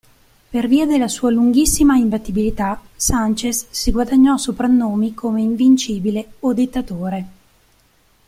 Per 0.49 0.67
via 0.67 0.87
della 0.87 1.07
sua 1.07 1.29
lunghissima 1.29 1.95
imbattibilità, 1.95 2.81
Sánchez 2.97 3.67
si 3.69 3.91
guadagnò 3.91 4.35
soprannomi 4.35 5.13
come 5.13 5.43
"invincibile" 5.43 6.37
o 6.39 6.53
"dittatore". 6.53 7.27